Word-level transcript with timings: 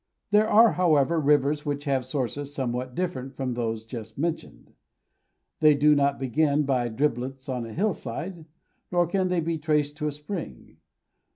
There 0.31 0.47
are, 0.49 0.71
however, 0.71 1.19
rivers 1.21 1.63
which 1.63 1.83
have 1.83 2.07
sources 2.07 2.55
somewhat 2.55 2.95
different 2.95 3.35
from 3.35 3.53
those 3.53 3.85
just 3.85 4.17
mentioned. 4.17 4.73
They 5.59 5.75
do 5.75 5.93
not 5.93 6.17
begin 6.17 6.63
by 6.63 6.89
driblets 6.89 7.47
on 7.47 7.67
a 7.67 7.73
hillside, 7.75 8.45
nor 8.91 9.05
can 9.05 9.27
they 9.27 9.41
be 9.41 9.59
traced 9.59 9.97
to 9.97 10.07
a 10.07 10.11
spring. 10.11 10.77